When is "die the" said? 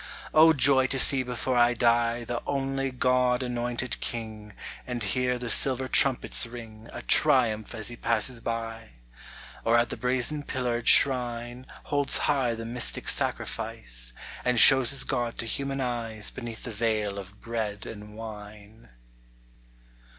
1.75-2.41